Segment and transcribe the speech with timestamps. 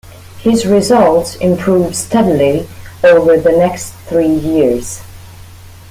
[0.39, 2.67] His results improved steadily
[3.03, 4.99] over the next three years.